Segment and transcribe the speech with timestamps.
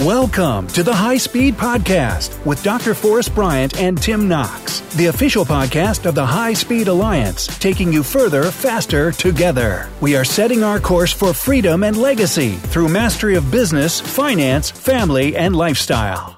[0.00, 2.94] Welcome to the High Speed Podcast with Dr.
[2.94, 8.02] Forrest Bryant and Tim Knox, the official podcast of the High Speed Alliance, taking you
[8.02, 9.90] further, faster, together.
[10.00, 15.36] We are setting our course for freedom and legacy through mastery of business, finance, family,
[15.36, 16.34] and lifestyle.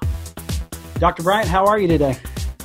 [0.95, 1.23] Dr.
[1.23, 2.17] Bryant, how are you today?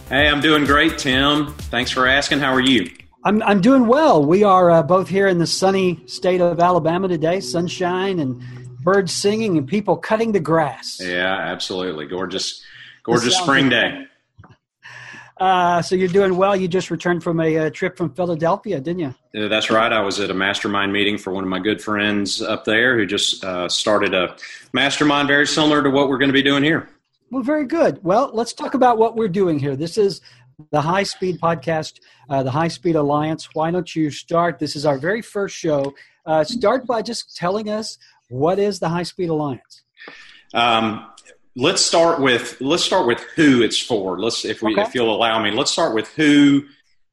[0.09, 1.55] Hey, I'm doing great, Tim.
[1.71, 2.41] Thanks for asking.
[2.41, 2.91] How are you?
[3.23, 4.25] I'm, I'm doing well.
[4.25, 8.43] We are uh, both here in the sunny state of Alabama today, sunshine and
[8.83, 11.01] birds singing and people cutting the grass.
[11.03, 12.07] Yeah, absolutely.
[12.07, 12.63] Gorgeous,
[13.03, 14.07] gorgeous spring day.
[15.41, 16.57] Uh, so you're doing well.
[16.57, 19.15] You just returned from a, a, uh, trip from Philadelphia, didn't you?
[19.33, 19.93] Yeah, that's right.
[19.93, 23.07] I was at a mastermind meeting for one of my good friends up there who
[23.07, 24.37] just uh, started a
[24.73, 26.89] mastermind very similar to what we're going to be doing here.
[27.31, 28.03] Well, very good.
[28.03, 29.77] Well, let's talk about what we're doing here.
[29.77, 30.23] This is
[30.73, 33.49] the High Speed Podcast, uh, the High Speed Alliance.
[33.53, 34.59] Why don't you start?
[34.59, 35.95] This is our very first show.
[36.27, 37.97] Uh, start by just telling us
[38.29, 39.83] what is the High Speed Alliance?
[40.55, 41.07] Um,
[41.57, 44.19] let's start with let's start with who it's for.
[44.19, 44.83] Let's if we okay.
[44.83, 46.65] if you'll allow me, let's start with who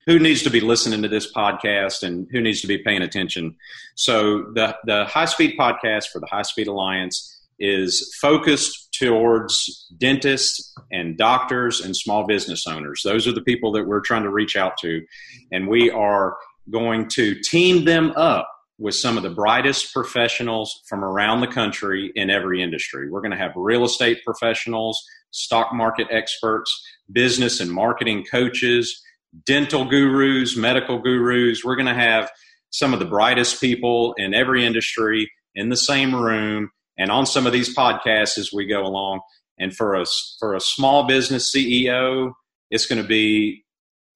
[0.05, 3.55] who needs to be listening to this podcast and who needs to be paying attention.
[3.95, 10.73] So the the High Speed Podcast for the High Speed Alliance is focused towards dentists
[10.91, 13.01] and doctors and small business owners.
[13.03, 15.05] Those are the people that we're trying to reach out to,
[15.51, 16.35] and we are
[16.69, 22.11] going to team them up with some of the brightest professionals from around the country
[22.15, 23.09] in every industry.
[23.09, 26.71] We're going to have real estate professionals, stock market experts,
[27.11, 29.01] business and marketing coaches,
[29.45, 31.63] dental gurus, medical gurus.
[31.63, 32.29] We're going to have
[32.69, 37.47] some of the brightest people in every industry in the same room and on some
[37.47, 39.21] of these podcasts as we go along.
[39.57, 40.05] And for a,
[40.39, 42.33] for a small business CEO,
[42.69, 43.63] it's going to be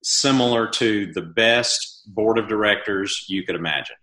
[0.02, 3.96] similar to the best board of directors you could imagine.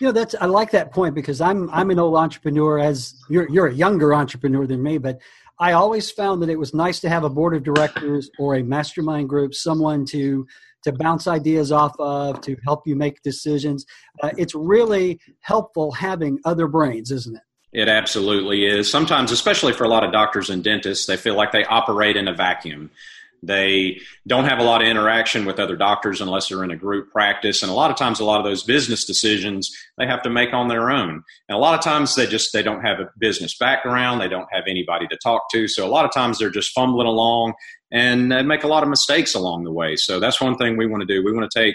[0.00, 3.48] You know, that's I like that point because I'm I'm an old entrepreneur as you're
[3.50, 5.20] you're a younger entrepreneur than me, but
[5.58, 8.62] I always found that it was nice to have a board of directors or a
[8.62, 10.46] mastermind group, someone to
[10.84, 13.84] to bounce ideas off of, to help you make decisions.
[14.22, 17.42] Uh, it's really helpful having other brains, isn't it?
[17.72, 18.90] It absolutely is.
[18.90, 22.26] Sometimes, especially for a lot of doctors and dentists, they feel like they operate in
[22.26, 22.90] a vacuum.
[23.42, 27.10] They don't have a lot of interaction with other doctors unless they're in a group
[27.10, 27.62] practice.
[27.62, 30.52] And a lot of times, a lot of those business decisions they have to make
[30.52, 31.22] on their own.
[31.48, 34.20] And a lot of times, they just they don't have a business background.
[34.20, 35.68] They don't have anybody to talk to.
[35.68, 37.54] So a lot of times, they're just fumbling along
[37.92, 39.96] and they make a lot of mistakes along the way.
[39.96, 41.24] So that's one thing we want to do.
[41.24, 41.74] We want to take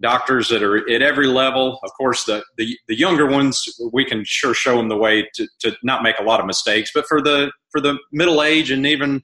[0.00, 1.78] doctors that are at every level.
[1.82, 3.62] Of course, the, the, the, younger ones,
[3.92, 6.90] we can sure show them the way to, to not make a lot of mistakes.
[6.94, 9.22] But for the for the middle age and even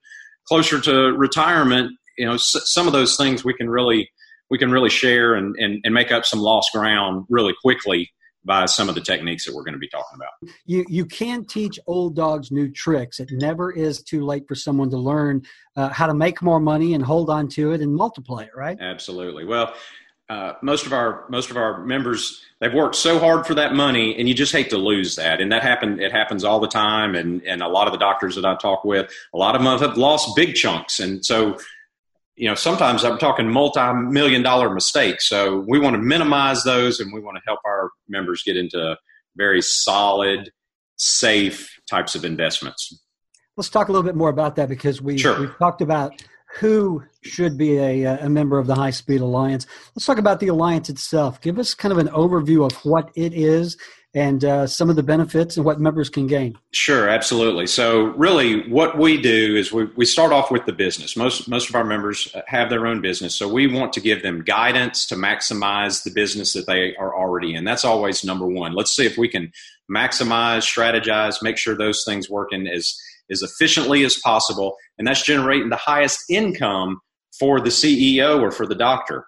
[0.49, 4.11] closer to retirement, you know, s- some of those things we can really
[4.49, 8.09] we can really share and, and, and make up some lost ground really quickly
[8.45, 10.53] by some of the techniques that we're going to be talking about.
[10.65, 13.19] You you can teach old dogs new tricks.
[13.19, 15.43] It never is too late for someone to learn
[15.75, 18.51] uh, how to make more money and hold on to it and multiply it.
[18.55, 18.79] Right?
[18.81, 19.45] Absolutely.
[19.45, 19.75] Well,
[20.29, 24.17] uh, most of our most of our members they've worked so hard for that money
[24.19, 25.41] and you just hate to lose that.
[25.41, 28.35] And that happen it happens all the time and and a lot of the doctors
[28.35, 30.99] that I talk with a lot of them have lost big chunks.
[30.99, 31.59] And so
[32.35, 35.29] you know sometimes I'm talking multi-million dollar mistakes.
[35.29, 38.97] So we want to minimize those and we want to help our members get into
[39.37, 40.51] very solid
[40.97, 43.01] safe types of investments.
[43.57, 45.39] Let's talk a little bit more about that because we sure.
[45.39, 46.21] we've talked about
[46.59, 49.67] who should be a, a member of the High Speed Alliance.
[49.95, 51.41] Let's talk about the alliance itself.
[51.41, 53.77] Give us kind of an overview of what it is
[54.15, 56.57] and uh, some of the benefits and what members can gain.
[56.73, 57.67] Sure, absolutely.
[57.67, 61.17] So, really, what we do is we, we start off with the business.
[61.17, 64.43] Most most of our members have their own business, so we want to give them
[64.43, 67.65] guidance to maximize the business that they are already in.
[67.65, 68.73] That's always number one.
[68.73, 69.53] Let's see if we can
[69.91, 72.99] maximize, strategize, make sure those things working as
[73.31, 77.01] as efficiently as possible, and that's generating the highest income
[77.39, 79.27] for the CEO or for the doctor.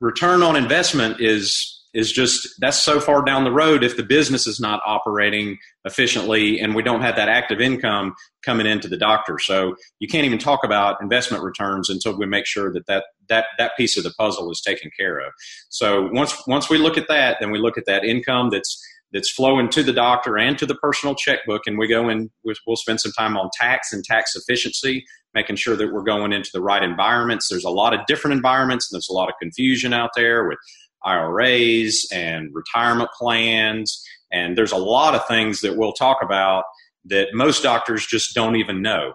[0.00, 4.46] Return on investment is is just that's so far down the road if the business
[4.46, 8.14] is not operating efficiently and we don't have that active income
[8.44, 12.46] coming into the doctor so you can't even talk about investment returns until we make
[12.46, 15.32] sure that that that, that piece of the puzzle is taken care of
[15.68, 18.82] so once once we look at that then we look at that income that's
[19.12, 21.62] that's flowing to the doctor and to the personal checkbook.
[21.66, 25.04] And we go in, we'll spend some time on tax and tax efficiency,
[25.34, 27.48] making sure that we're going into the right environments.
[27.48, 30.58] There's a lot of different environments, and there's a lot of confusion out there with
[31.04, 34.02] IRAs and retirement plans.
[34.32, 36.64] And there's a lot of things that we'll talk about
[37.06, 39.12] that most doctors just don't even know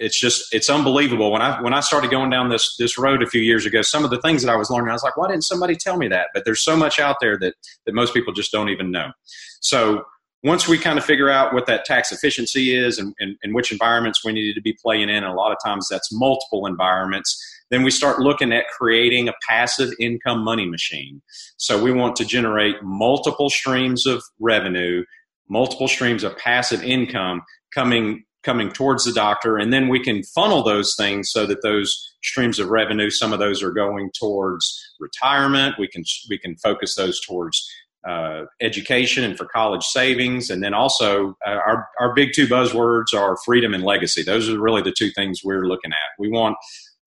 [0.00, 1.30] it's just it's unbelievable.
[1.30, 4.04] When i when i started going down this this road a few years ago some
[4.04, 6.08] of the things that i was learning i was like why didn't somebody tell me
[6.08, 6.28] that?
[6.34, 7.54] But there's so much out there that
[7.86, 9.12] that most people just don't even know.
[9.60, 10.04] So
[10.44, 13.72] once we kind of figure out what that tax efficiency is and, and, and which
[13.72, 17.36] environments we need to be playing in, and a lot of times that's multiple environments,
[17.70, 21.20] then we start looking at creating a passive income money machine.
[21.56, 25.04] So we want to generate multiple streams of revenue,
[25.48, 27.42] multiple streams of passive income
[27.74, 32.14] coming coming towards the doctor and then we can funnel those things so that those
[32.22, 36.94] streams of revenue some of those are going towards retirement we can we can focus
[36.94, 37.68] those towards
[38.06, 40.50] uh, education and for college savings.
[40.50, 44.22] And then also, uh, our, our big two buzzwords are freedom and legacy.
[44.22, 46.18] Those are really the two things we're looking at.
[46.18, 46.56] We want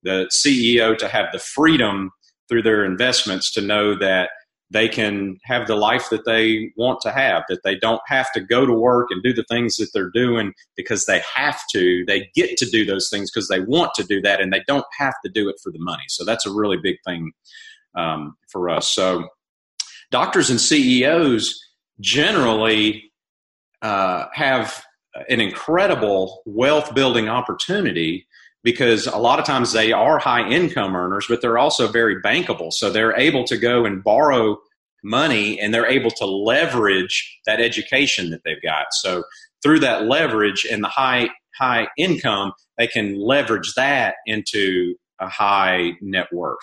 [0.04, 2.12] the CEO to have the freedom
[2.50, 4.30] through their investments to know that
[4.72, 8.40] they can have the life that they want to have, that they don't have to
[8.40, 12.06] go to work and do the things that they're doing because they have to.
[12.08, 14.86] They get to do those things because they want to do that and they don't
[14.98, 16.06] have to do it for the money.
[16.08, 17.34] So that's a really big thing
[17.96, 18.88] um, for us.
[18.88, 19.28] So,
[20.10, 21.62] doctors and CEOs
[22.00, 23.12] generally
[23.82, 24.84] uh, have
[25.28, 28.26] an incredible wealth building opportunity
[28.64, 32.72] because a lot of times they are high income earners, but they're also very bankable.
[32.72, 34.60] So they're able to go and borrow
[35.04, 38.88] money and they're able to leverage that education that they've got.
[38.92, 39.24] So
[39.64, 45.94] through that leverage and the high high income, they can leverage that into a high
[46.02, 46.58] net worth.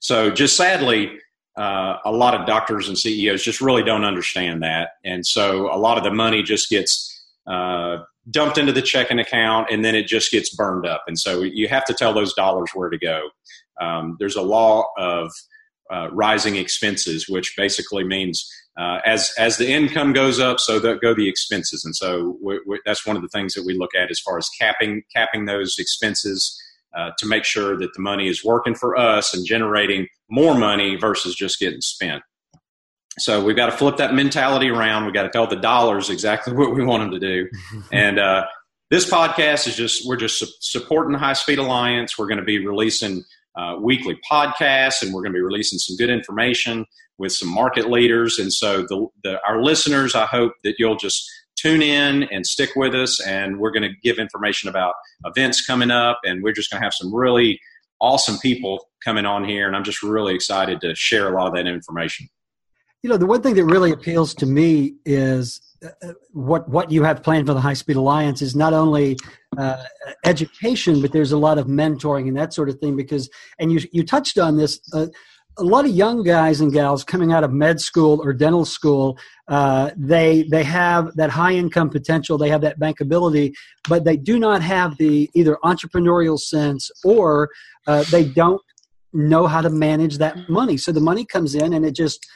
[0.00, 1.18] So just sadly,
[1.56, 5.76] uh, a lot of doctors and CEOs just really don't understand that, and so a
[5.76, 7.98] lot of the money just gets uh,
[8.30, 11.04] dumped into the checking account, and then it just gets burned up.
[11.06, 13.30] And so you have to tell those dollars where to go.
[13.80, 15.32] Um, there's a law of
[15.90, 18.48] uh, rising expenses, which basically means
[18.78, 22.80] uh, as as the income goes up, so go the expenses, and so we, we,
[22.86, 25.76] that's one of the things that we look at as far as capping capping those
[25.78, 26.56] expenses
[26.96, 30.96] uh, to make sure that the money is working for us and generating more money
[30.96, 32.22] versus just getting spent.
[33.20, 35.04] So we've got to flip that mentality around.
[35.04, 37.48] We've got to tell the dollars exactly what we want them to do.
[37.92, 38.46] and uh,
[38.90, 42.18] this podcast is just, we're just su- supporting High Speed Alliance.
[42.18, 43.24] We're going to be releasing
[43.56, 46.86] uh, weekly podcasts and we're going to be releasing some good information
[47.18, 48.38] with some market leaders.
[48.38, 52.70] And so the, the, our listeners, I hope that you'll just tune in and stick
[52.74, 53.20] with us.
[53.20, 54.94] And we're going to give information about
[55.24, 56.20] events coming up.
[56.24, 57.60] And we're just going to have some really
[58.00, 59.66] awesome people coming on here.
[59.66, 62.28] And I'm just really excited to share a lot of that information.
[63.02, 66.90] You know, the one thing that really appeals to me is uh, uh, what what
[66.90, 69.16] you have planned for the High Speed Alliance is not only
[69.56, 69.82] uh,
[70.24, 72.96] education, but there's a lot of mentoring and that sort of thing.
[72.96, 74.80] Because, and you you touched on this.
[74.92, 75.06] Uh,
[75.58, 79.18] a lot of young guys and gals coming out of med school or dental school,
[79.48, 83.52] uh, they they have that high income potential, they have that bankability,
[83.88, 87.50] but they do not have the either entrepreneurial sense or
[87.86, 88.62] uh, they don't
[89.12, 90.76] know how to manage that money.
[90.76, 92.26] So the money comes in and it just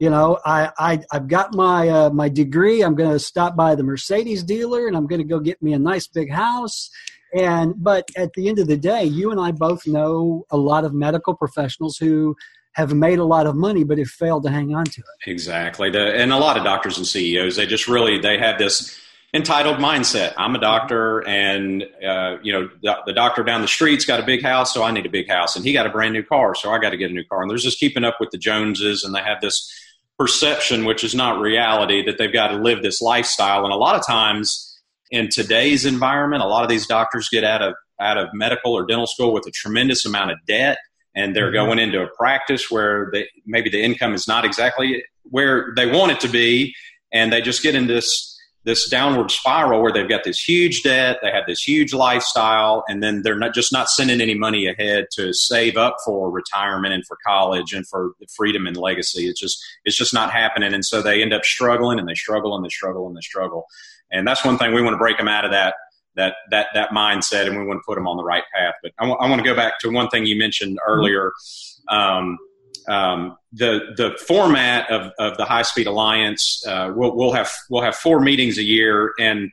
[0.00, 3.76] you know i, I i've got my uh, my degree i'm going to stop by
[3.76, 6.90] the mercedes dealer and i'm going to go get me a nice big house
[7.32, 10.84] and but at the end of the day you and i both know a lot
[10.84, 12.34] of medical professionals who
[12.72, 15.30] have made a lot of money but have failed to hang on to it.
[15.30, 15.88] Exactly.
[15.88, 18.98] And a lot of doctors and CEOs, they just really they have this
[19.32, 20.34] entitled mindset.
[20.36, 24.24] I'm a doctor, and uh, you know the, the, doctor down the street's got a
[24.24, 26.54] big house, so I need a big house, and he got a brand new car,
[26.54, 27.42] so I got to get a new car.
[27.42, 29.72] And they're just keeping up with the Joneses, and they have this
[30.20, 33.64] perception, which is not reality, that they've got to live this lifestyle.
[33.64, 34.78] And a lot of times
[35.10, 38.84] in today's environment, a lot of these doctors get out of out of medical or
[38.84, 40.78] dental school with a tremendous amount of debt
[41.14, 41.66] and they're mm-hmm.
[41.66, 46.12] going into a practice where they, maybe the income is not exactly where they want
[46.12, 46.74] it to be,
[47.12, 48.29] and they just get in this
[48.64, 53.02] this downward spiral where they've got this huge debt, they have this huge lifestyle, and
[53.02, 57.04] then they're not just not sending any money ahead to save up for retirement and
[57.06, 59.28] for college and for freedom and legacy.
[59.28, 62.54] It's just it's just not happening, and so they end up struggling and they struggle
[62.54, 63.66] and they struggle and they struggle,
[64.10, 65.74] and that's one thing we want to break them out of that
[66.16, 68.74] that that that mindset, and we want to put them on the right path.
[68.82, 71.32] But I, w- I want to go back to one thing you mentioned earlier.
[71.88, 72.36] Um,
[72.88, 77.82] um, the the format of, of the High Speed Alliance, uh, we'll, we'll have we'll
[77.82, 79.50] have four meetings a year, and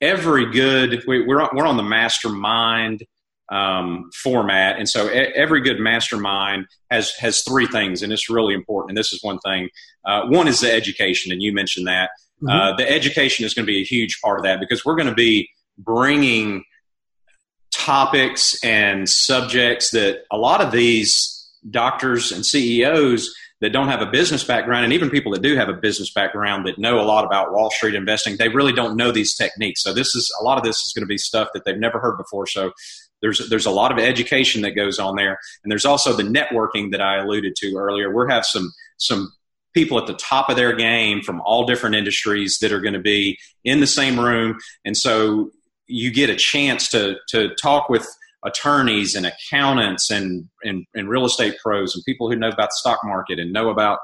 [0.00, 3.04] every good we, are on, we're on the mastermind
[3.50, 8.90] um, format, and so every good mastermind has has three things, and it's really important.
[8.90, 9.68] And this is one thing.
[10.04, 12.10] Uh, one is the education, and you mentioned that.
[12.42, 12.48] Mm-hmm.
[12.48, 15.08] Uh, the education is going to be a huge part of that because we're going
[15.08, 16.64] to be bringing
[17.70, 24.06] topics and subjects that a lot of these doctors and CEOs that don't have a
[24.06, 27.24] business background, and even people that do have a business background that know a lot
[27.24, 29.82] about Wall Street investing, they really don't know these techniques.
[29.82, 31.98] So this is a lot of this is going to be stuff that they've never
[31.98, 32.46] heard before.
[32.46, 32.72] So
[33.20, 36.90] there's there's a lot of education that goes on there, and there's also the networking
[36.92, 38.10] that I alluded to earlier.
[38.10, 39.32] We have some some
[39.74, 43.00] people at the top of their game from all different industries that are going to
[43.00, 44.58] be in the same room.
[44.84, 45.50] And so
[45.86, 48.06] you get a chance to, to talk with
[48.44, 52.76] attorneys and accountants and, and, and real estate pros and people who know about the
[52.76, 53.98] stock market and know about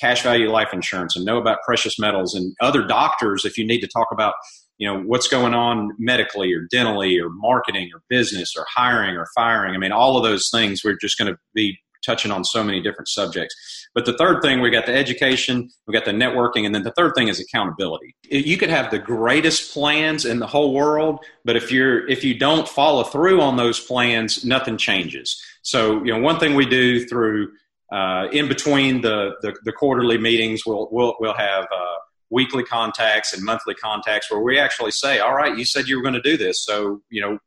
[0.00, 3.80] cash value life insurance and know about precious metals and other doctors if you need
[3.80, 4.34] to talk about
[4.78, 9.26] you know what's going on medically or dentally or marketing or business or hiring or
[9.34, 9.74] firing.
[9.74, 12.80] I mean all of those things we're just going to be touching on so many
[12.80, 16.74] different subjects but the third thing we got the education we got the networking and
[16.74, 20.72] then the third thing is accountability you could have the greatest plans in the whole
[20.72, 26.02] world but if you're if you don't follow through on those plans nothing changes so
[26.04, 27.48] you know one thing we do through
[27.90, 31.94] uh, in between the, the, the quarterly meetings, we'll we'll we'll have uh,
[32.30, 36.02] weekly contacts and monthly contacts where we actually say, "All right, you said you were
[36.02, 37.38] going to do this, so you know,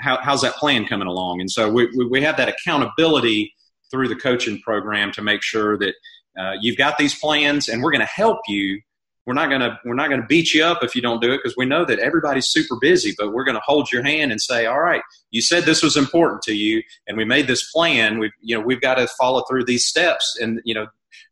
[0.00, 3.52] how, how's that plan coming along?" And so we, we, we have that accountability
[3.90, 5.94] through the coaching program to make sure that
[6.38, 8.80] uh, you've got these plans, and we're going to help you
[9.26, 11.56] we're not to we're not to beat you up if you don't do it because
[11.56, 14.80] we know that everybody's super busy but we're to hold your hand and say all
[14.80, 15.02] right
[15.34, 18.18] you said this was important to you and we made this plan.
[18.18, 20.86] We you know we've got to follow through these steps and you know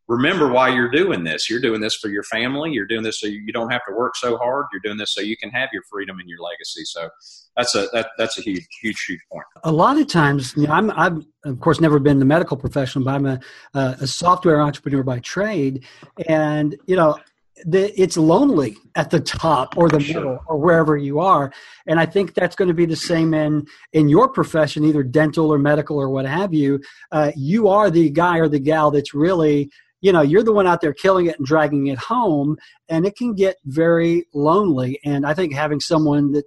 [0.09, 1.49] remember why you're doing this.
[1.49, 2.71] You're doing this for your family.
[2.71, 4.65] You're doing this so you don't have to work so hard.
[4.73, 6.83] You're doing this so you can have your freedom and your legacy.
[6.83, 7.09] So
[7.55, 9.45] that's a that, that's a huge huge huge point.
[9.63, 13.03] A lot of times you know i'm i've of course never been the medical profession
[13.03, 13.39] but i'm a,
[13.73, 15.85] a software entrepreneur by trade.
[16.27, 17.17] And you know
[17.65, 20.15] the, it's lonely at the top or the sure.
[20.15, 21.51] middle or wherever you are
[21.87, 25.51] and i think that's going to be the same in in your profession either dental
[25.51, 26.79] or medical or what have you
[27.11, 29.69] uh, you are the guy or the gal that's really
[30.01, 32.57] you know you're the one out there killing it and dragging it home
[32.89, 36.45] and it can get very lonely and i think having someone that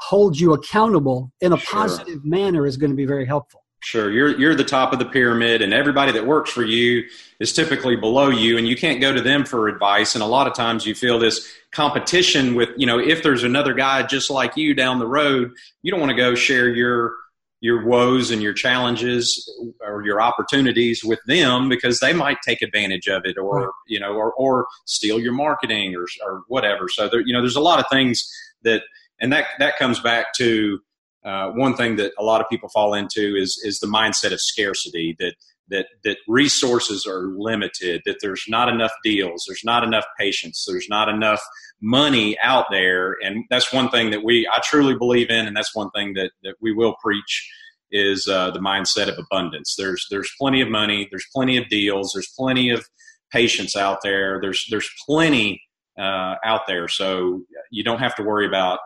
[0.00, 1.80] holds you accountable in a sure.
[1.80, 5.04] positive manner is going to be very helpful Sure, you're you're the top of the
[5.04, 7.04] pyramid, and everybody that works for you
[7.40, 10.14] is typically below you, and you can't go to them for advice.
[10.14, 13.74] And a lot of times, you feel this competition with you know if there's another
[13.74, 15.50] guy just like you down the road,
[15.82, 17.16] you don't want to go share your
[17.60, 23.08] your woes and your challenges or your opportunities with them because they might take advantage
[23.08, 26.88] of it or you know or or steal your marketing or or whatever.
[26.88, 28.30] So there you know there's a lot of things
[28.62, 28.82] that
[29.20, 30.78] and that that comes back to
[31.24, 34.40] uh, one thing that a lot of people fall into is is the mindset of
[34.40, 35.34] scarcity that
[35.68, 40.88] that that resources are limited that there's not enough deals there's not enough patients there's
[40.88, 41.40] not enough
[41.82, 43.16] money out there.
[43.22, 46.30] And that's one thing that we i truly believe in and that's one thing that
[46.44, 47.50] that we will preach
[47.94, 49.74] is uh, the mindset of abundance.
[49.76, 52.86] There's there's plenty of money there's plenty of deals there's plenty of
[53.32, 55.60] patients out there there's there's plenty
[55.98, 56.88] uh, out there.
[56.88, 58.78] So you don't have to worry about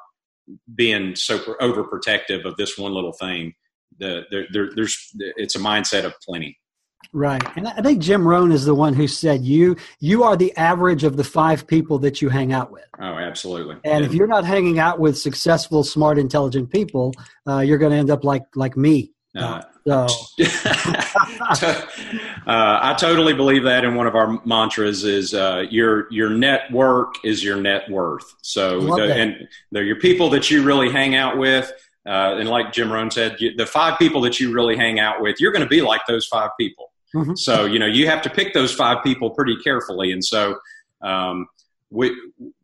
[0.74, 3.54] being so overprotective of this one little thing.
[3.98, 6.58] The, there, there, there's it's a mindset of plenty.
[7.12, 10.54] Right, and I think Jim Rohn is the one who said you you are the
[10.56, 12.84] average of the five people that you hang out with.
[13.00, 13.76] Oh, absolutely.
[13.84, 14.10] And yeah.
[14.10, 17.12] if you're not hanging out with successful, smart, intelligent people,
[17.48, 19.12] uh, you're going to end up like like me.
[19.36, 20.06] Uh, so.
[22.46, 27.14] uh, I totally believe that, and one of our mantras is uh, your your network
[27.24, 28.34] is your net worth.
[28.42, 31.72] So, the, and they're your people that you really hang out with.
[32.06, 35.20] Uh, and like Jim Rohn said, you, the five people that you really hang out
[35.20, 36.92] with, you're going to be like those five people.
[37.12, 37.34] Mm-hmm.
[37.34, 40.12] So, you know, you have to pick those five people pretty carefully.
[40.12, 40.56] And so,
[41.02, 41.48] um,
[41.90, 42.16] we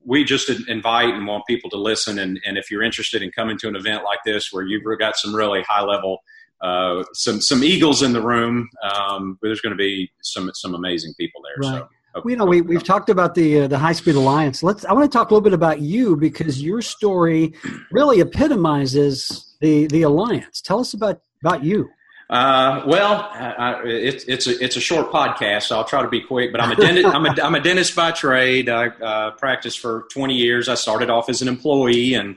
[0.04, 2.18] we just invite and want people to listen.
[2.18, 5.16] And, and if you're interested in coming to an event like this, where you've got
[5.16, 6.18] some really high level
[6.62, 8.68] uh, some some eagles in the room.
[8.82, 11.70] Um, but there's going to be some some amazing people there.
[11.70, 11.78] Right.
[11.80, 11.88] So.
[12.14, 12.30] Okay.
[12.30, 14.62] you know, we, we've talked about the uh, the High Speed Alliance.
[14.62, 14.84] Let's.
[14.84, 17.54] I want to talk a little bit about you because your story
[17.90, 20.60] really epitomizes the the alliance.
[20.60, 21.88] Tell us about about you.
[22.28, 26.20] Uh, well, I, it, it's a it's a short podcast, so I'll try to be
[26.20, 26.52] quick.
[26.52, 27.06] But I'm a dentist.
[27.06, 28.68] I'm a I'm a dentist by trade.
[28.68, 30.68] I uh, practiced for 20 years.
[30.68, 32.36] I started off as an employee and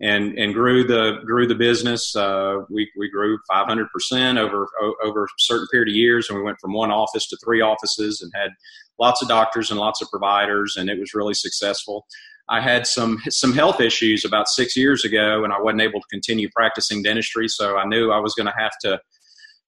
[0.00, 2.14] and and grew the grew the business.
[2.16, 4.68] Uh, we we grew 500 percent over
[5.02, 8.20] over a certain period of years, and we went from one office to three offices,
[8.20, 8.50] and had
[8.98, 12.06] lots of doctors and lots of providers, and it was really successful.
[12.48, 16.06] I had some some health issues about six years ago, and I wasn't able to
[16.10, 17.48] continue practicing dentistry.
[17.48, 19.00] So I knew I was going to have to.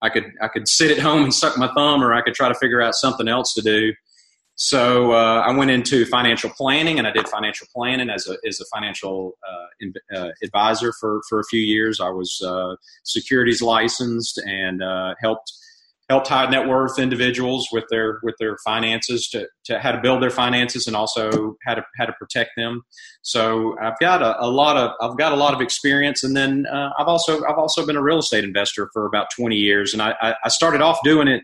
[0.01, 2.49] I could I could sit at home and suck my thumb, or I could try
[2.49, 3.93] to figure out something else to do.
[4.59, 8.59] So uh, I went into financial planning, and I did financial planning as a as
[8.59, 11.99] a financial uh, in, uh, advisor for for a few years.
[12.01, 15.53] I was uh, securities licensed and uh, helped
[16.09, 20.23] helped high net worth individuals with their with their finances to, to how to build
[20.23, 22.81] their finances and also how to how to protect them.
[23.21, 26.65] So I've got a, a lot of I've got a lot of experience, and then
[26.65, 30.01] uh, I've also I've also been a real estate investor for about twenty years, and
[30.01, 31.43] I, I started off doing it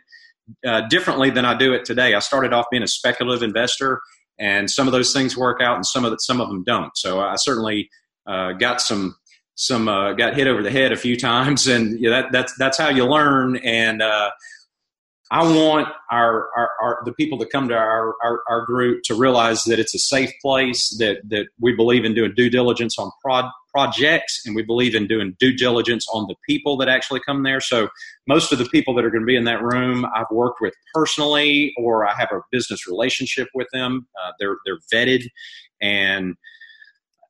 [0.65, 2.13] uh, differently than I do it today.
[2.13, 4.01] I started off being a speculative investor,
[4.39, 6.95] and some of those things work out, and some of the, some of them don't.
[6.95, 7.89] So I certainly
[8.27, 9.15] uh, got some
[9.55, 12.77] some uh, got hit over the head a few times, and yeah, that, that's that's
[12.77, 13.57] how you learn.
[13.57, 14.31] And uh,
[15.33, 19.15] I want our, our, our, the people that come to our, our, our, group to
[19.15, 23.09] realize that it's a safe place, that, that we believe in doing due diligence on
[23.19, 27.43] prod, projects, and we believe in doing due diligence on the people that actually come
[27.43, 27.59] there.
[27.59, 27.89] So
[28.27, 30.73] most of the people that are going to be in that room, I've worked with
[30.93, 34.07] personally, or I have a business relationship with them.
[34.23, 35.27] Uh, they're they're vetted,
[35.81, 36.35] and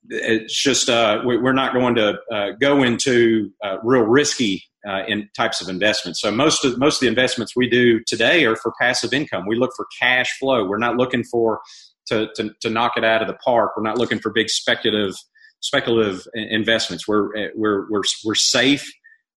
[0.09, 5.03] it's just uh, we, are not going to uh, go into uh, real risky uh,
[5.07, 6.21] in types of investments.
[6.21, 9.45] So most of most of the investments we do today are for passive income.
[9.47, 10.65] We look for cash flow.
[10.65, 11.61] We're not looking for
[12.07, 13.71] to, to, to knock it out of the park.
[13.77, 15.15] We're not looking for big speculative
[15.63, 17.07] speculative investments.
[17.07, 18.87] We're we're we're we're safe.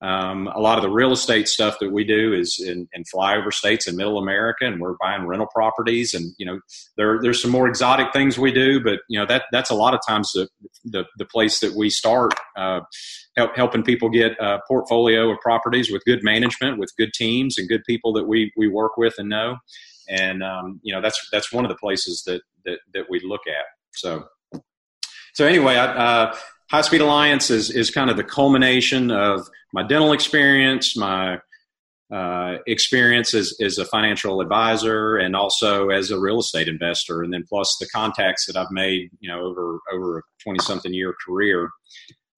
[0.03, 3.51] Um, a lot of the real estate stuff that we do is in, in, flyover
[3.51, 6.13] states in Middle America, and we're buying rental properties.
[6.13, 6.61] And you know,
[6.99, 9.95] there there's some more exotic things we do, but you know that that's a lot
[9.95, 10.49] of times the
[10.85, 12.35] the, the place that we start.
[12.57, 12.81] Uh,
[13.37, 17.69] help, helping people get a portfolio of properties with good management, with good teams, and
[17.69, 19.57] good people that we we work with and know.
[20.09, 23.47] And um, you know that's that's one of the places that that that we look
[23.47, 23.65] at.
[23.95, 24.27] So
[25.37, 26.37] so anyway, I, uh,
[26.71, 31.39] High Speed Alliance is is kind of the culmination of my dental experience, my
[32.11, 37.35] uh, experience as, as a financial advisor and also as a real estate investor, and
[37.35, 41.15] then plus the contacts that I've made, you know, over over a twenty something year
[41.27, 41.69] career.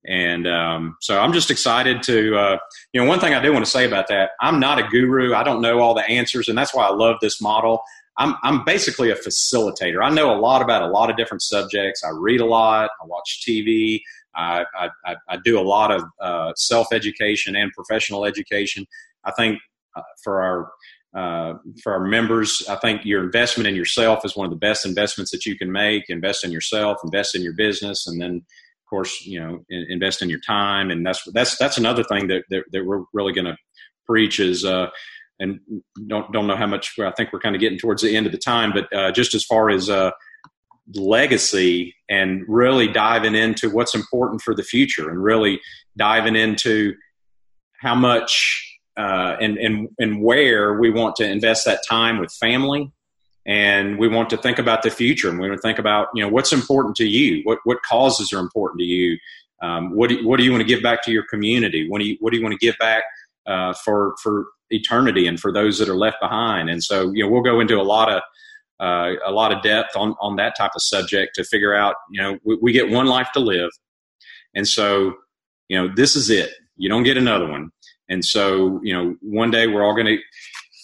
[0.04, 2.58] And um, so I'm just excited to, uh,
[2.92, 5.34] you know, one thing I do want to say about that, I'm not a guru.
[5.34, 7.80] I don't know all the answers, and that's why I love this model.
[8.18, 10.02] I'm, I'm basically a facilitator.
[10.02, 12.02] I know a lot about a lot of different subjects.
[12.04, 12.90] I read a lot.
[13.00, 14.00] I watch TV.
[14.34, 14.64] I,
[15.04, 18.86] I, I do a lot of uh, self education and professional education.
[19.24, 19.58] I think
[19.96, 20.70] uh, for our
[21.16, 24.84] uh, for our members, I think your investment in yourself is one of the best
[24.84, 26.04] investments that you can make.
[26.08, 30.28] Invest in yourself, invest in your business, and then of course, you know, invest in
[30.28, 33.56] your time, and that's that's that's another thing that that, that we're really going to
[34.06, 34.64] preach is.
[34.64, 34.88] Uh,
[35.40, 35.60] and
[36.06, 38.32] don't don't know how much I think we're kind of getting towards the end of
[38.32, 40.10] the time, but uh, just as far as uh,
[40.94, 45.60] legacy and really diving into what's important for the future, and really
[45.96, 46.94] diving into
[47.80, 52.90] how much uh, and and and where we want to invest that time with family
[53.46, 56.22] and we want to think about the future and we want to think about you
[56.22, 59.16] know what's important to you what what causes are important to you
[59.62, 61.88] um, what do, what do you want to give back to your community?
[61.88, 63.04] What do you what do you want to give back
[63.48, 66.68] uh, for for eternity and for those that are left behind.
[66.68, 68.22] And so you know we'll go into a lot of
[68.80, 72.20] uh, a lot of depth on on that type of subject to figure out you
[72.20, 73.70] know we, we get one life to live.
[74.54, 75.14] And so
[75.68, 76.50] you know this is it.
[76.76, 77.70] You don't get another one.
[78.08, 80.18] And so you know one day we're all going to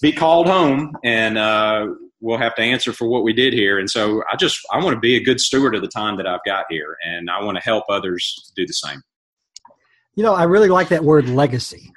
[0.02, 1.86] be called home and uh,
[2.20, 3.78] we'll have to answer for what we did here.
[3.78, 6.26] And so I just I want to be a good steward of the time that
[6.26, 9.02] I've got here, and I want to help others do the same.
[10.14, 11.92] You know, I really like that word legacy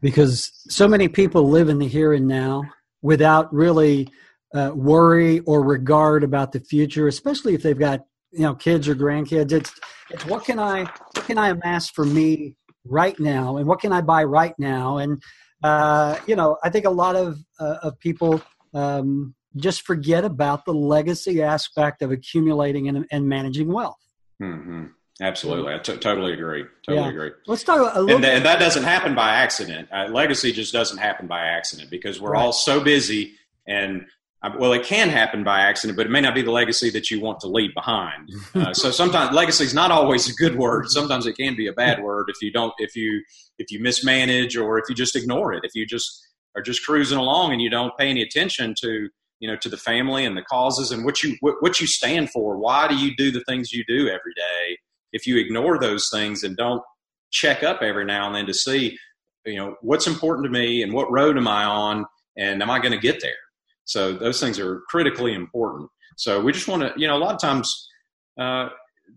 [0.00, 2.62] because so many people live in the here and now
[3.02, 4.08] without really
[4.54, 8.00] uh, worry or regard about the future, especially if they've got
[8.32, 9.52] you know kids or grandkids.
[9.52, 9.72] It's
[10.10, 12.54] it's what can I what can I amass for me
[12.84, 15.22] right now, and what can I buy right now, and
[15.62, 18.40] uh, you know I think a lot of uh, of people
[18.74, 23.96] um, just forget about the legacy aspect of accumulating and, and managing wealth.
[24.40, 24.86] Mm-hmm.
[25.20, 26.64] Absolutely, I t- totally agree.
[26.86, 27.10] Totally yeah.
[27.10, 27.30] agree.
[27.46, 28.16] Let's talk a little.
[28.16, 29.88] And, th- and, that doesn't happen by accident.
[29.90, 32.42] Uh, legacy just doesn't happen by accident because we're right.
[32.42, 33.32] all so busy.
[33.66, 34.06] And
[34.42, 37.10] uh, well, it can happen by accident, but it may not be the legacy that
[37.10, 38.30] you want to leave behind.
[38.54, 40.88] Uh, so sometimes legacy is not always a good word.
[40.88, 43.22] Sometimes it can be a bad word if you don't, if you
[43.58, 45.62] if you mismanage or if you just ignore it.
[45.62, 46.26] If you just
[46.56, 49.76] are just cruising along and you don't pay any attention to you know to the
[49.76, 53.14] family and the causes and what you what, what you stand for why do you
[53.16, 54.78] do the things you do every day
[55.12, 56.82] if you ignore those things and don't
[57.30, 58.96] check up every now and then to see
[59.44, 62.04] you know what's important to me and what road am i on
[62.36, 63.32] and am i going to get there
[63.84, 67.34] so those things are critically important so we just want to you know a lot
[67.34, 67.88] of times
[68.38, 68.68] uh,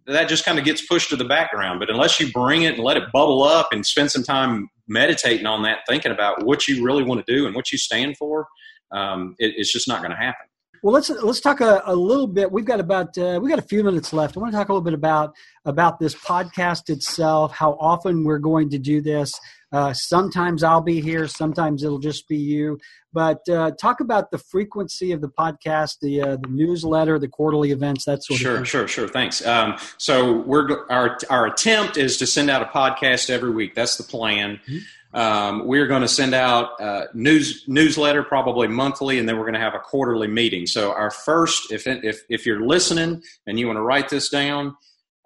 [0.06, 2.84] that just kind of gets pushed to the background but unless you bring it and
[2.84, 6.84] let it bubble up and spend some time meditating on that thinking about what you
[6.84, 8.48] really want to do and what you stand for
[8.92, 10.48] um, it, it's just not going to happen.
[10.82, 12.52] Well, let's let's talk a, a, little bit.
[12.52, 14.38] We've got about uh, we got a few minutes left.
[14.38, 17.54] I want to talk a little bit about about this podcast itself.
[17.54, 19.34] How often we're going to do this.
[19.72, 21.28] Uh, sometimes I'll be here.
[21.28, 22.80] Sometimes it'll just be you.
[23.14, 27.72] But uh, talk about the frequency of the podcast, the uh, the newsletter, the quarterly
[27.72, 28.66] events, that sort sure, of thing.
[28.66, 29.08] Sure, sure, sure.
[29.08, 29.46] Thanks.
[29.46, 33.76] Um, so we're our our attempt is to send out a podcast every week.
[33.76, 34.60] That's the plan.
[34.68, 34.78] Mm-hmm.
[35.14, 39.56] Um, we're going to send out uh, news newsletter probably monthly, and then we're going
[39.56, 40.68] to have a quarterly meeting.
[40.68, 44.76] So our first, if if if you're listening and you want to write this down,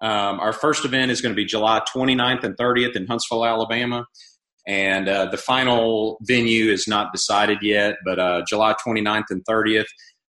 [0.01, 4.05] um, our first event is going to be July 29th and 30th in Huntsville, Alabama.
[4.65, 9.85] And uh, the final venue is not decided yet, but uh, July 29th and 30th.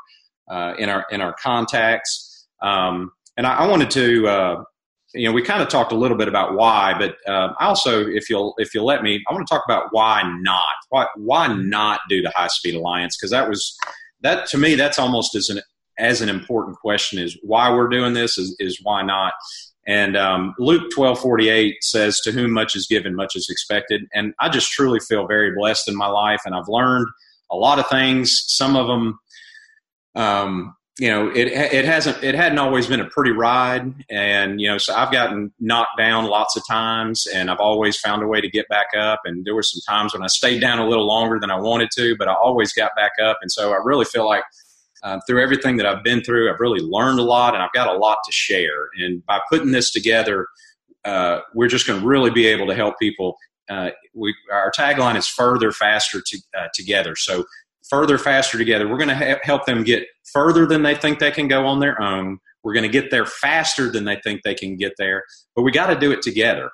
[0.49, 2.47] uh, in our in our contacts.
[2.63, 4.63] Um, and I, I, wanted to uh,
[5.17, 8.29] you know, we kind of talked a little bit about why, but uh, also, if
[8.29, 10.75] you'll if you'll let me, I want to talk about why not.
[10.91, 13.17] Why why not do the High Speed Alliance?
[13.17, 13.77] Because that was
[14.21, 15.61] that to me, that's almost as an
[15.99, 19.33] as an important question is why we're doing this is, is why not.
[19.87, 24.03] And um, Luke twelve forty eight says, "To whom much is given, much is expected."
[24.13, 27.07] And I just truly feel very blessed in my life, and I've learned
[27.51, 28.43] a lot of things.
[28.47, 29.19] Some of them.
[30.17, 34.67] Um, you know, it it hasn't it hadn't always been a pretty ride, and you
[34.67, 38.41] know, so I've gotten knocked down lots of times, and I've always found a way
[38.41, 39.21] to get back up.
[39.27, 41.91] And there were some times when I stayed down a little longer than I wanted
[41.97, 43.39] to, but I always got back up.
[43.43, 44.43] And so I really feel like
[45.03, 47.89] uh, through everything that I've been through, I've really learned a lot, and I've got
[47.89, 48.89] a lot to share.
[48.99, 50.47] And by putting this together,
[51.05, 53.37] uh, we're just going to really be able to help people.
[53.69, 57.15] Uh, we, our tagline is further, faster to, uh, together.
[57.17, 57.45] So
[57.89, 58.89] further, faster together.
[58.89, 61.81] We're going to ha- help them get further than they think they can go on
[61.81, 62.39] their own.
[62.65, 65.71] We're going to get there faster than they think they can get there, but we
[65.71, 66.71] got to do it together.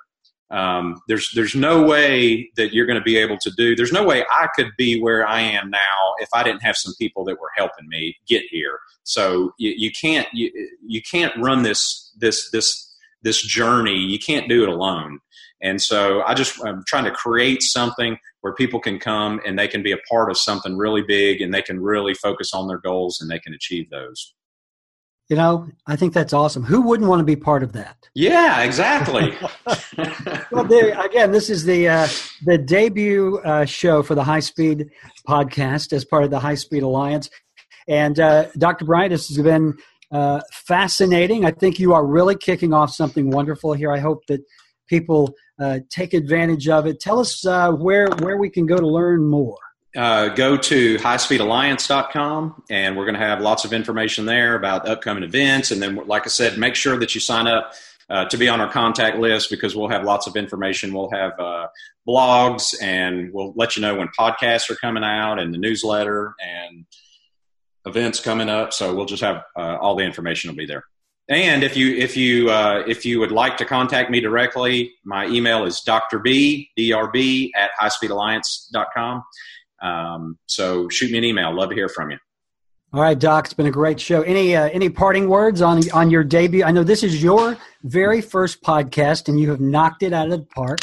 [0.51, 3.75] Um, there's there's no way that you're going to be able to do.
[3.75, 6.93] There's no way I could be where I am now if I didn't have some
[6.99, 8.79] people that were helping me get here.
[9.03, 10.51] So you, you can't you,
[10.85, 13.97] you can't run this this this this journey.
[13.97, 15.19] You can't do it alone.
[15.61, 19.67] And so I just I'm trying to create something where people can come and they
[19.67, 22.79] can be a part of something really big and they can really focus on their
[22.79, 24.35] goals and they can achieve those.
[25.29, 26.63] You know, I think that's awesome.
[26.63, 27.97] Who wouldn't want to be part of that?
[28.13, 29.33] Yeah, exactly.
[30.51, 32.07] well, there, again, this is the uh,
[32.45, 34.89] the debut uh, show for the High Speed
[35.27, 37.29] podcast as part of the High Speed Alliance.
[37.87, 38.85] And uh, Dr.
[38.85, 39.77] Bryant, this has been
[40.11, 41.45] uh, fascinating.
[41.45, 43.91] I think you are really kicking off something wonderful here.
[43.91, 44.41] I hope that
[44.87, 46.99] people uh, take advantage of it.
[46.99, 49.57] Tell us uh, where where we can go to learn more.
[49.95, 55.23] Uh, go to highspeedalliance.com and we're going to have lots of information there about upcoming
[55.23, 55.69] events.
[55.69, 57.73] And then, like I said, make sure that you sign up
[58.09, 60.93] uh, to be on our contact list because we'll have lots of information.
[60.93, 61.67] We'll have uh,
[62.07, 66.85] blogs and we'll let you know when podcasts are coming out and the newsletter and
[67.85, 68.73] events coming up.
[68.73, 70.83] So we'll just have uh, all the information will be there.
[71.29, 75.25] And if you if you uh, if you would like to contact me directly, my
[75.27, 79.23] email is drb drb at highspeedalliance.com.
[79.83, 81.55] Um, so shoot me an email.
[81.55, 82.17] Love to hear from you.
[82.93, 83.45] All right, Doc.
[83.45, 84.21] It's been a great show.
[84.21, 86.63] Any uh, any parting words on on your debut?
[86.63, 90.31] I know this is your very first podcast, and you have knocked it out of
[90.31, 90.79] the park.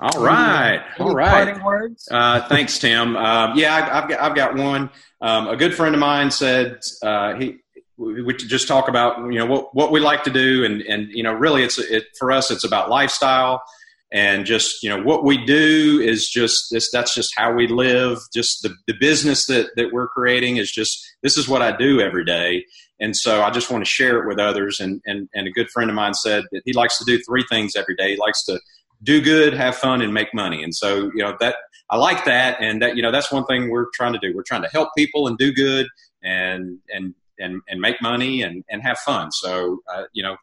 [0.00, 1.44] All right, any, all right.
[1.44, 2.08] Parting words.
[2.10, 3.16] Uh, thanks, Tim.
[3.16, 4.90] Uh, yeah, I, have got I've got one.
[5.20, 7.58] Um, a good friend of mine said uh, he
[7.98, 11.22] we just talk about you know what what we like to do and and you
[11.22, 13.62] know really it's it for us it's about lifestyle
[14.12, 18.18] and just you know what we do is just this that's just how we live.
[18.32, 22.00] Just the, the business that that we're creating is just this is what i do
[22.00, 22.64] every day.
[23.00, 24.80] And so i just want to share it with others.
[24.80, 27.44] And and, and a good friend of mine said that he likes to do three
[27.50, 28.12] things every day.
[28.12, 28.60] He likes to
[29.02, 30.62] do good have fun and make money.
[30.62, 31.56] And so you know that
[31.90, 32.58] i like that.
[32.60, 34.34] And that you know that's one thing we're trying to do.
[34.36, 35.88] We're trying to help people and do good
[36.22, 39.32] and and and, and make money and, and have fun.
[39.32, 40.36] So, uh, you know,